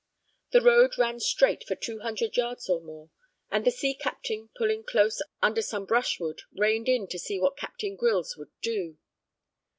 [0.49, 3.11] The road ran straight for two hundred yards or more,
[3.51, 7.95] and the sea captain, pulling close under some brushwood, reined in to see what Captain
[7.95, 8.97] Grylls would do.